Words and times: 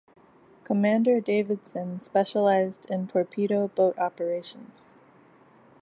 Commander 0.63 1.19
Davison 1.21 1.99
specialized 1.99 2.89
in 2.89 3.07
torpedo 3.07 3.67
boat 3.67 3.95
operations. 3.99 4.95